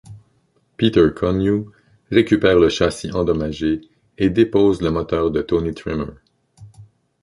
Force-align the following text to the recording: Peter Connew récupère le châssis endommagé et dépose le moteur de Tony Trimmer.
Peter 0.77 1.09
Connew 1.15 1.65
récupère 2.09 2.57
le 2.57 2.69
châssis 2.69 3.11
endommagé 3.11 3.81
et 4.17 4.31
dépose 4.31 4.81
le 4.81 4.89
moteur 4.89 5.29
de 5.29 5.43
Tony 5.43 5.75
Trimmer. 5.75 6.11